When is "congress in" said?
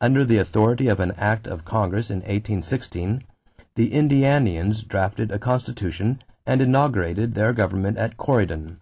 1.66-2.20